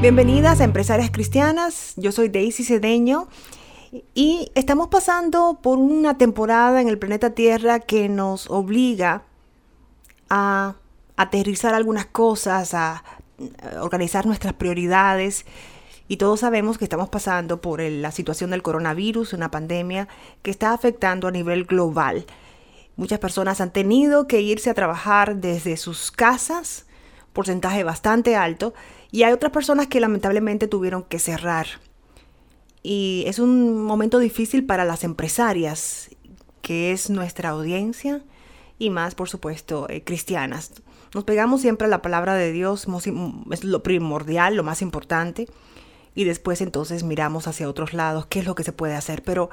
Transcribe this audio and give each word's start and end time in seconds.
Bienvenidas 0.00 0.60
a 0.60 0.64
Empresarias 0.64 1.10
Cristianas, 1.10 1.94
yo 1.96 2.12
soy 2.12 2.28
Daisy 2.28 2.62
Cedeño 2.62 3.26
y 4.14 4.48
estamos 4.54 4.86
pasando 4.86 5.58
por 5.60 5.78
una 5.78 6.16
temporada 6.16 6.80
en 6.80 6.86
el 6.86 7.00
planeta 7.00 7.30
Tierra 7.30 7.80
que 7.80 8.08
nos 8.08 8.48
obliga 8.48 9.24
a 10.30 10.76
aterrizar 11.16 11.74
algunas 11.74 12.06
cosas, 12.06 12.74
a 12.74 13.02
organizar 13.80 14.24
nuestras 14.24 14.54
prioridades 14.54 15.44
y 16.06 16.16
todos 16.16 16.40
sabemos 16.40 16.78
que 16.78 16.84
estamos 16.84 17.08
pasando 17.08 17.60
por 17.60 17.80
la 17.80 18.12
situación 18.12 18.50
del 18.50 18.62
coronavirus, 18.62 19.32
una 19.32 19.50
pandemia 19.50 20.06
que 20.42 20.52
está 20.52 20.72
afectando 20.74 21.26
a 21.26 21.32
nivel 21.32 21.64
global. 21.64 22.24
Muchas 22.94 23.18
personas 23.18 23.60
han 23.60 23.72
tenido 23.72 24.28
que 24.28 24.42
irse 24.42 24.70
a 24.70 24.74
trabajar 24.74 25.36
desde 25.38 25.76
sus 25.76 26.12
casas, 26.12 26.86
porcentaje 27.32 27.84
bastante 27.84 28.36
alto, 28.36 28.74
y 29.10 29.22
hay 29.22 29.32
otras 29.32 29.52
personas 29.52 29.86
que 29.86 30.00
lamentablemente 30.00 30.68
tuvieron 30.68 31.02
que 31.02 31.18
cerrar. 31.18 31.66
Y 32.82 33.24
es 33.26 33.38
un 33.38 33.82
momento 33.82 34.18
difícil 34.18 34.64
para 34.64 34.84
las 34.84 35.04
empresarias, 35.04 36.10
que 36.62 36.92
es 36.92 37.10
nuestra 37.10 37.50
audiencia, 37.50 38.22
y 38.78 38.90
más, 38.90 39.14
por 39.14 39.28
supuesto, 39.28 39.86
eh, 39.88 40.04
cristianas. 40.04 40.72
Nos 41.14 41.24
pegamos 41.24 41.62
siempre 41.62 41.86
a 41.86 41.90
la 41.90 42.02
palabra 42.02 42.34
de 42.34 42.52
Dios, 42.52 42.86
es 43.50 43.64
lo 43.64 43.82
primordial, 43.82 44.54
lo 44.54 44.62
más 44.62 44.82
importante 44.82 45.48
y 46.18 46.24
después 46.24 46.60
entonces 46.60 47.04
miramos 47.04 47.46
hacia 47.46 47.68
otros 47.68 47.94
lados, 47.94 48.26
qué 48.26 48.40
es 48.40 48.44
lo 48.44 48.56
que 48.56 48.64
se 48.64 48.72
puede 48.72 48.94
hacer. 48.94 49.22
Pero 49.22 49.50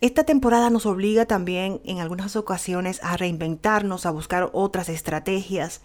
esta 0.00 0.24
temporada 0.24 0.68
nos 0.68 0.86
obliga 0.86 1.24
también 1.24 1.80
en 1.84 2.00
algunas 2.00 2.34
ocasiones 2.34 2.98
a 3.04 3.16
reinventarnos, 3.16 4.04
a 4.04 4.10
buscar 4.10 4.50
otras 4.52 4.88
estrategias 4.88 5.82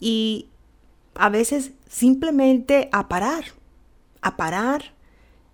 y 0.00 0.48
a 1.14 1.28
veces 1.28 1.72
simplemente 1.88 2.88
a 2.92 3.08
parar, 3.08 3.44
a 4.20 4.36
parar 4.36 4.94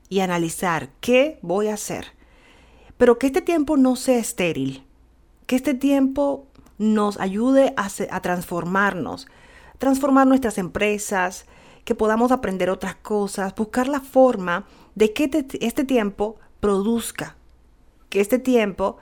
y 0.09 0.21
analizar 0.21 0.91
qué 1.01 1.39
voy 1.43 1.69
a 1.69 1.75
hacer. 1.75 2.07
Pero 2.97 3.19
que 3.19 3.29
este 3.29 3.43
tiempo 3.43 3.77
no 3.77 3.97
sea 3.97 4.19
estéril, 4.19 4.85
que 5.47 5.57
este 5.57 5.75
tiempo 5.75 6.47
nos 6.79 7.19
ayude 7.21 7.75
a, 7.77 8.21
transformarnos, 8.21 9.27
transformar 9.79 10.27
nuestras 10.27 10.59
empresas, 10.59 11.47
que 11.85 11.95
podamos 11.95 12.33
aprender 12.33 12.71
otras 12.71 12.95
cosas, 12.95 13.55
buscar 13.55 13.89
la 13.89 14.01
forma 14.01 14.67
de 14.95 15.13
que 15.13 15.31
este 15.61 15.85
tiempo 15.85 16.37
produzca, 16.61 17.37
que 18.09 18.21
este 18.21 18.39
tiempo 18.39 18.97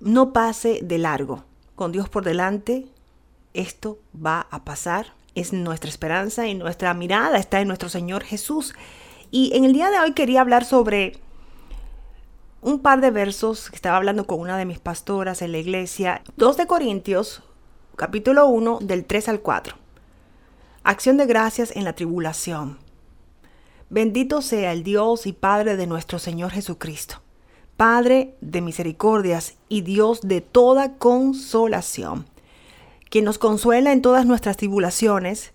no 0.00 0.32
pase 0.32 0.80
de 0.82 0.98
largo. 0.98 1.44
Con 1.76 1.92
Dios 1.92 2.08
por 2.08 2.24
delante, 2.24 2.86
esto 3.54 3.98
va 4.14 4.46
a 4.50 4.64
pasar. 4.64 5.14
Es 5.34 5.52
nuestra 5.52 5.90
esperanza 5.90 6.46
y 6.46 6.54
nuestra 6.54 6.94
mirada 6.94 7.38
está 7.38 7.60
en 7.60 7.68
nuestro 7.68 7.88
Señor 7.88 8.24
Jesús. 8.24 8.74
Y 9.30 9.56
en 9.56 9.64
el 9.64 9.72
día 9.72 9.90
de 9.90 10.00
hoy 10.00 10.12
quería 10.12 10.40
hablar 10.40 10.64
sobre 10.64 11.18
un 12.60 12.80
par 12.80 13.00
de 13.00 13.10
versos 13.10 13.70
que 13.70 13.76
estaba 13.76 13.96
hablando 13.96 14.26
con 14.26 14.40
una 14.40 14.56
de 14.56 14.64
mis 14.64 14.78
pastoras 14.78 15.42
en 15.42 15.52
la 15.52 15.58
iglesia. 15.58 16.22
2 16.36 16.56
de 16.56 16.66
Corintios, 16.66 17.42
capítulo 17.96 18.46
1, 18.48 18.78
del 18.82 19.04
3 19.04 19.28
al 19.28 19.40
4. 19.40 19.76
Acción 20.82 21.16
de 21.16 21.26
gracias 21.26 21.74
en 21.76 21.84
la 21.84 21.92
tribulación. 21.92 22.78
Bendito 23.90 24.42
sea 24.42 24.72
el 24.72 24.82
Dios 24.82 25.26
y 25.26 25.32
Padre 25.32 25.76
de 25.76 25.86
nuestro 25.86 26.18
Señor 26.18 26.50
Jesucristo, 26.50 27.22
Padre 27.76 28.34
de 28.40 28.60
misericordias 28.60 29.54
y 29.68 29.80
Dios 29.80 30.20
de 30.22 30.40
toda 30.40 30.96
consolación, 30.98 32.26
quien 33.10 33.24
nos 33.24 33.38
consuela 33.38 33.92
en 33.92 34.02
todas 34.02 34.26
nuestras 34.26 34.56
tribulaciones, 34.56 35.52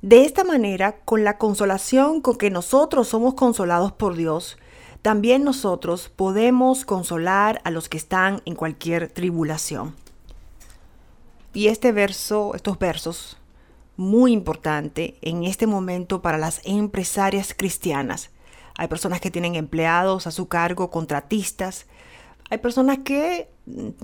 de 0.00 0.24
esta 0.24 0.44
manera, 0.44 1.00
con 1.04 1.24
la 1.24 1.38
consolación 1.38 2.20
con 2.20 2.36
que 2.36 2.50
nosotros 2.50 3.08
somos 3.08 3.34
consolados 3.34 3.92
por 3.92 4.14
Dios, 4.14 4.56
también 5.02 5.42
nosotros 5.44 6.10
podemos 6.14 6.84
consolar 6.84 7.60
a 7.64 7.70
los 7.70 7.88
que 7.88 7.96
están 7.96 8.42
en 8.44 8.54
cualquier 8.54 9.08
tribulación. 9.08 9.96
Y 11.52 11.68
este 11.68 11.92
verso, 11.92 12.52
estos 12.54 12.78
versos, 12.78 13.38
muy 13.96 14.32
importante 14.32 15.18
en 15.22 15.42
este 15.42 15.66
momento 15.66 16.22
para 16.22 16.38
las 16.38 16.60
empresarias 16.64 17.52
cristianas. 17.52 18.30
Hay 18.76 18.86
personas 18.86 19.20
que 19.20 19.32
tienen 19.32 19.56
empleados 19.56 20.28
a 20.28 20.30
su 20.30 20.46
cargo, 20.46 20.90
contratistas. 20.90 21.86
Hay 22.50 22.58
personas 22.58 22.98
que 22.98 23.48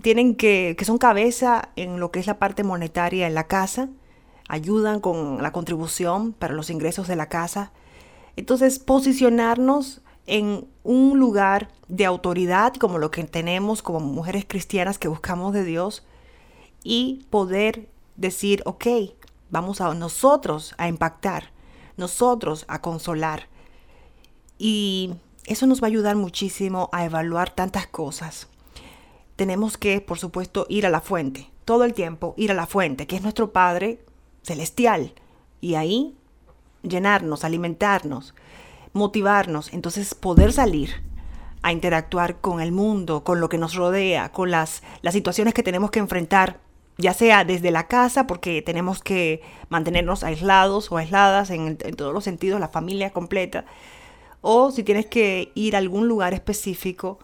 tienen 0.03 0.35
que, 0.35 0.75
que 0.79 0.85
son 0.85 0.99
cabeza 0.99 1.71
en 1.77 2.01
lo 2.01 2.11
que 2.11 2.21
es 2.21 2.27
la 2.27 2.39
parte 2.39 2.65
monetaria 2.65 3.27
en 3.27 3.35
la 3.35 3.47
casa, 3.47 3.89
ayudan 4.49 5.01
con 5.01 5.43
la 5.43 5.53
contribución 5.53 6.33
para 6.33 6.55
los 6.55 6.71
ingresos 6.71 7.09
de 7.09 7.17
la 7.17 7.29
casa. 7.29 7.73
Entonces, 8.37 8.79
posicionarnos 8.79 10.03
en 10.27 10.67
un 10.83 11.19
lugar 11.19 11.69
de 11.89 12.05
autoridad 12.05 12.75
como 12.75 12.99
lo 12.99 13.11
que 13.11 13.25
tenemos 13.25 13.83
como 13.83 14.01
mujeres 14.01 14.45
cristianas 14.47 14.99
que 14.99 15.09
buscamos 15.09 15.53
de 15.53 15.65
Dios 15.65 16.05
y 16.83 17.27
poder 17.31 17.89
decir, 18.17 18.63
ok, 18.67 18.87
Vamos 19.55 19.81
a 19.81 19.95
nosotros 19.95 20.75
a 20.79 20.89
impactar, 20.89 21.53
nosotros 21.97 22.65
a 22.67 22.81
consolar. 22.81 23.47
Y 24.59 25.15
eso 25.47 25.67
nos 25.67 25.83
va 25.83 25.87
a 25.87 25.91
ayudar 25.91 26.17
muchísimo 26.17 26.89
a 26.93 27.05
evaluar 27.05 27.51
tantas 27.51 27.87
cosas. 27.87 28.49
Tenemos 29.37 29.77
que, 29.77 30.01
por 30.01 30.19
supuesto, 30.19 30.67
ir 30.69 30.87
a 30.87 30.91
la 30.91 31.01
fuente, 31.01 31.51
todo 31.65 31.85
el 31.85 31.95
tiempo 31.95 32.35
ir 32.37 32.51
a 32.51 32.55
la 32.55 32.67
fuente, 32.67 33.07
que 33.07 33.17
es 33.17 33.23
nuestro 33.23 33.53
Padre 33.53 34.01
celestial. 34.43 35.13
Y 35.61 35.75
ahí 35.75 36.17
llenarnos, 36.83 37.45
alimentarnos, 37.45 38.35
motivarnos, 38.93 39.73
entonces 39.73 40.15
poder 40.15 40.53
salir 40.53 41.03
a 41.63 41.73
interactuar 41.73 42.41
con 42.41 42.61
el 42.61 42.73
mundo, 42.73 43.25
con 43.25 43.41
lo 43.41 43.49
que 43.49 43.59
nos 43.59 43.75
rodea, 43.75 44.31
con 44.31 44.51
las, 44.51 44.83
las 45.01 45.15
situaciones 45.15 45.55
que 45.55 45.63
tenemos 45.63 45.91
que 45.91 45.99
enfrentar 45.99 46.61
ya 46.97 47.13
sea 47.13 47.45
desde 47.45 47.71
la 47.71 47.89
casa, 47.89 48.27
porque 48.27 48.63
tenemos 48.63 49.03
que 49.03 49.43
mantenernos 49.69 50.23
aislados 50.23 50.93
o 50.93 50.97
aisladas 50.97 51.51
en, 51.51 51.77
todos 51.77 52.15
los 52.15 52.25
sentidos, 52.25 52.61
la 52.61 52.69
familia 52.69 53.11
completa, 53.11 53.65
o 54.47 54.71
si 54.71 54.85
tienes 54.85 55.07
que 55.07 55.51
ir 55.55 55.75
a 55.75 55.79
algún 55.79 56.07
lugar 56.07 56.35
específico 56.35 57.19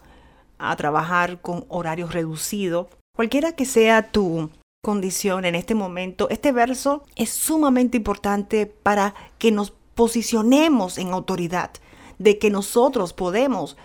a 0.58 0.75
trabajar 0.76 1.42
con 1.42 1.66
horario 1.69 2.08
reducido, 2.08 2.88
cualquiera 3.14 3.53
que 3.53 3.66
sea 3.66 4.10
tu 4.10 4.48
condición 4.82 5.44
en 5.44 5.54
este 5.54 5.75
momento, 5.75 6.30
este 6.30 6.50
verso 6.50 7.04
es 7.16 7.28
sumamente 7.28 7.98
importante 7.98 8.64
para 8.64 9.14
que 9.36 9.53
nos 9.53 9.75
posicionemos 9.94 10.97
en 10.97 11.12
autoridad, 11.12 11.72
de 12.19 12.38
que 12.38 12.48
nosotros 12.48 13.12
podemos 13.12 13.76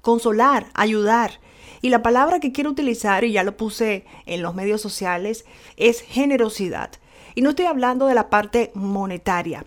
consolar, 0.00 0.66
ayudar, 0.74 1.40
y 1.82 1.88
la 1.88 2.00
palabra 2.00 2.38
que 2.38 2.52
quiero 2.52 2.70
utilizar, 2.70 3.24
y 3.24 3.32
ya 3.32 3.42
lo 3.42 3.56
puse 3.56 4.06
en 4.24 4.40
los 4.40 4.54
medios 4.54 4.80
sociales, 4.80 5.44
es 5.76 6.00
generosidad. 6.00 6.92
Y 7.34 7.42
no 7.42 7.50
estoy 7.50 7.66
hablando 7.66 8.06
de 8.06 8.14
la 8.14 8.30
parte 8.30 8.70
monetaria. 8.74 9.66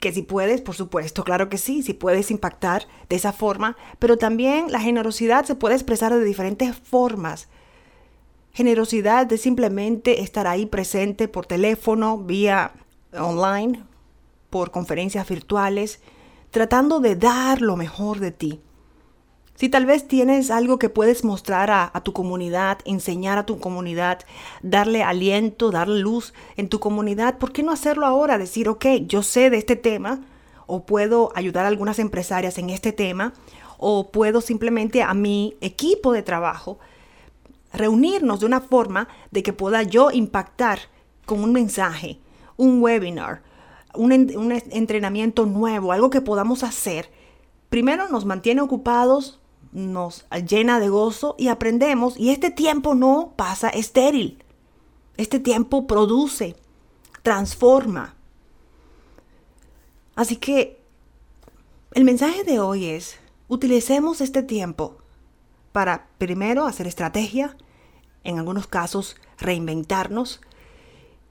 Que 0.00 0.12
si 0.12 0.22
puedes, 0.22 0.62
por 0.62 0.74
supuesto, 0.74 1.24
claro 1.24 1.48
que 1.48 1.58
sí, 1.58 1.82
si 1.82 1.92
puedes 1.92 2.30
impactar 2.30 2.86
de 3.08 3.16
esa 3.16 3.32
forma, 3.32 3.76
pero 3.98 4.16
también 4.16 4.72
la 4.72 4.80
generosidad 4.80 5.44
se 5.44 5.54
puede 5.54 5.74
expresar 5.74 6.12
de 6.14 6.24
diferentes 6.24 6.74
formas. 6.76 7.48
Generosidad 8.52 9.26
de 9.26 9.38
simplemente 9.38 10.22
estar 10.22 10.46
ahí 10.46 10.66
presente 10.66 11.28
por 11.28 11.46
teléfono, 11.46 12.18
vía 12.18 12.72
online, 13.12 13.84
por 14.48 14.70
conferencias 14.70 15.28
virtuales, 15.28 16.00
tratando 16.50 17.00
de 17.00 17.14
dar 17.14 17.60
lo 17.60 17.76
mejor 17.76 18.18
de 18.18 18.32
ti. 18.32 18.60
Si 19.60 19.68
tal 19.68 19.84
vez 19.84 20.08
tienes 20.08 20.50
algo 20.50 20.78
que 20.78 20.88
puedes 20.88 21.22
mostrar 21.22 21.70
a, 21.70 21.92
tu 22.02 22.14
comunidad, 22.14 22.78
enseñar 22.86 23.36
a 23.36 23.44
tu 23.44 23.58
comunidad, 23.58 24.20
darle 24.62 25.02
aliento, 25.02 25.70
darle 25.70 26.00
luz 26.00 26.32
en 26.56 26.70
tu 26.70 26.80
comunidad, 26.80 27.36
¿por 27.36 27.52
qué 27.52 27.62
no 27.62 27.70
hacerlo 27.70 28.06
ahora? 28.06 28.38
Decir, 28.38 28.70
ok, 28.70 28.86
yo 29.06 29.22
sé 29.22 29.50
de 29.50 29.58
este 29.58 29.76
tema, 29.76 30.22
o 30.66 30.86
puedo 30.86 31.30
ayudar 31.34 31.66
a 31.66 31.68
algunas 31.68 31.98
empresarias 31.98 32.56
en 32.56 32.70
este 32.70 32.92
tema, 32.92 33.34
o 33.76 34.10
puedo 34.10 34.40
simplemente 34.40 35.02
a 35.02 35.12
mi 35.12 35.58
equipo 35.60 36.14
de 36.14 36.22
trabajo 36.22 36.78
reunirnos 37.74 38.40
de 38.40 38.46
una 38.46 38.62
forma 38.62 39.08
de 39.30 39.42
que 39.42 39.52
pueda 39.52 39.82
yo 39.82 40.10
impactar 40.10 40.78
con 41.26 41.44
un 41.44 41.52
mensaje, 41.52 42.18
un 42.56 42.80
webinar, 42.80 43.42
un, 43.94 44.10
un 44.10 44.52
entrenamiento 44.70 45.44
nuevo, 45.44 45.92
algo 45.92 46.08
que 46.08 46.22
podamos 46.22 46.62
hacer. 46.62 47.10
Primero 47.68 48.08
nos 48.08 48.24
mantiene 48.24 48.62
ocupados, 48.62 49.39
nos 49.72 50.26
llena 50.48 50.80
de 50.80 50.88
gozo 50.88 51.36
y 51.38 51.48
aprendemos 51.48 52.18
y 52.18 52.30
este 52.30 52.50
tiempo 52.50 52.94
no 52.94 53.34
pasa 53.36 53.68
estéril. 53.68 54.42
Este 55.16 55.38
tiempo 55.38 55.86
produce, 55.86 56.56
transforma. 57.22 58.14
Así 60.14 60.36
que 60.36 60.80
el 61.92 62.04
mensaje 62.04 62.44
de 62.44 62.60
hoy 62.60 62.86
es, 62.86 63.18
utilicemos 63.48 64.20
este 64.20 64.42
tiempo 64.42 64.98
para 65.72 66.08
primero 66.18 66.66
hacer 66.66 66.86
estrategia, 66.86 67.56
en 68.24 68.38
algunos 68.38 68.66
casos 68.66 69.16
reinventarnos 69.38 70.40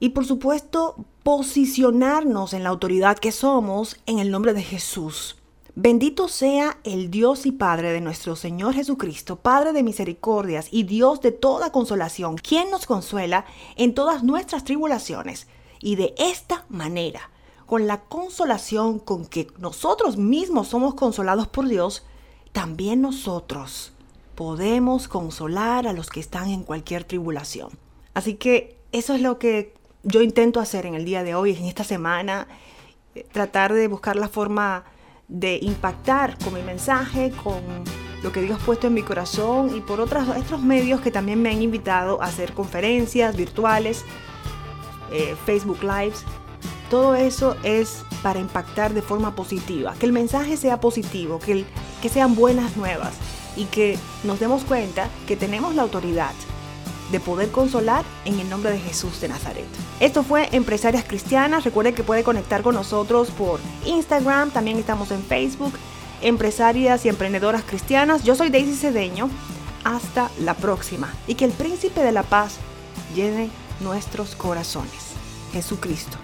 Y 0.00 0.10
por 0.10 0.24
supuesto, 0.24 1.04
posicionarnos 1.22 2.54
en 2.54 2.62
la 2.62 2.70
autoridad 2.70 3.18
que 3.18 3.32
somos 3.32 4.00
en 4.06 4.18
el 4.18 4.30
nombre 4.30 4.54
de 4.54 4.62
Jesús. 4.62 5.39
Bendito 5.82 6.28
sea 6.28 6.76
el 6.84 7.10
Dios 7.10 7.46
y 7.46 7.52
Padre 7.52 7.90
de 7.90 8.02
nuestro 8.02 8.36
Señor 8.36 8.74
Jesucristo, 8.74 9.36
Padre 9.36 9.72
de 9.72 9.82
misericordias 9.82 10.68
y 10.70 10.82
Dios 10.82 11.22
de 11.22 11.32
toda 11.32 11.72
consolación, 11.72 12.36
quien 12.36 12.70
nos 12.70 12.84
consuela 12.84 13.46
en 13.76 13.94
todas 13.94 14.22
nuestras 14.22 14.64
tribulaciones. 14.64 15.46
Y 15.80 15.96
de 15.96 16.12
esta 16.18 16.66
manera, 16.68 17.30
con 17.64 17.86
la 17.86 18.02
consolación 18.02 18.98
con 18.98 19.24
que 19.24 19.46
nosotros 19.56 20.18
mismos 20.18 20.68
somos 20.68 20.92
consolados 20.92 21.48
por 21.48 21.66
Dios, 21.66 22.04
también 22.52 23.00
nosotros 23.00 23.94
podemos 24.34 25.08
consolar 25.08 25.86
a 25.86 25.94
los 25.94 26.10
que 26.10 26.20
están 26.20 26.50
en 26.50 26.62
cualquier 26.62 27.04
tribulación. 27.04 27.70
Así 28.12 28.34
que 28.34 28.76
eso 28.92 29.14
es 29.14 29.22
lo 29.22 29.38
que 29.38 29.72
yo 30.02 30.20
intento 30.20 30.60
hacer 30.60 30.84
en 30.84 30.94
el 30.94 31.06
día 31.06 31.22
de 31.24 31.34
hoy, 31.34 31.56
en 31.56 31.64
esta 31.64 31.84
semana, 31.84 32.48
eh, 33.14 33.26
tratar 33.32 33.72
de 33.72 33.88
buscar 33.88 34.16
la 34.16 34.28
forma 34.28 34.84
de 35.30 35.58
impactar 35.62 36.36
con 36.38 36.54
mi 36.54 36.62
mensaje, 36.62 37.32
con 37.42 37.62
lo 38.22 38.32
que 38.32 38.42
Dios 38.42 38.60
ha 38.60 38.66
puesto 38.66 38.88
en 38.88 38.94
mi 38.94 39.02
corazón 39.02 39.74
y 39.74 39.80
por 39.80 40.00
otros, 40.00 40.26
medios 40.62 41.00
que 41.00 41.10
también 41.10 41.40
me 41.40 41.50
han 41.50 41.62
invitado 41.62 42.20
a 42.20 42.26
hacer 42.26 42.52
conferencias 42.52 43.36
virtuales, 43.36 44.04
eh, 45.12 45.34
Facebook 45.46 45.82
Lives. 45.82 46.24
Todo 46.90 47.14
eso 47.14 47.56
es 47.62 48.04
para 48.22 48.40
impactar 48.40 48.92
de 48.92 49.00
forma 49.00 49.34
positiva, 49.34 49.94
que 49.98 50.06
el 50.06 50.12
mensaje 50.12 50.56
sea 50.56 50.80
positivo, 50.80 51.38
que, 51.38 51.64
que 52.02 52.08
sean 52.08 52.34
buenas 52.34 52.76
nuevas 52.76 53.14
y 53.56 53.66
que 53.66 53.96
nos 54.24 54.40
demos 54.40 54.64
cuenta 54.64 55.08
que 55.26 55.36
tenemos 55.36 55.74
la 55.76 55.82
autoridad 55.82 56.32
de 57.10 57.20
poder 57.20 57.50
consolar 57.50 58.04
en 58.24 58.38
el 58.38 58.48
nombre 58.48 58.70
de 58.70 58.78
Jesús 58.78 59.20
de 59.20 59.28
Nazaret. 59.28 59.66
Esto 60.00 60.22
fue 60.22 60.48
Empresarias 60.52 61.04
Cristianas. 61.04 61.64
Recuerde 61.64 61.94
que 61.94 62.02
puede 62.02 62.22
conectar 62.22 62.62
con 62.62 62.74
nosotros 62.74 63.30
por 63.30 63.60
Instagram, 63.86 64.50
también 64.50 64.78
estamos 64.78 65.10
en 65.10 65.22
Facebook, 65.22 65.72
Empresarias 66.22 67.04
y 67.04 67.08
Emprendedoras 67.08 67.62
Cristianas. 67.64 68.24
Yo 68.24 68.34
soy 68.34 68.50
Daisy 68.50 68.74
Cedeño. 68.74 69.30
Hasta 69.82 70.30
la 70.38 70.54
próxima. 70.54 71.10
Y 71.26 71.36
que 71.36 71.46
el 71.46 71.52
príncipe 71.52 72.02
de 72.02 72.12
la 72.12 72.22
paz 72.22 72.56
llene 73.14 73.48
nuestros 73.80 74.36
corazones. 74.36 75.14
Jesucristo. 75.52 76.18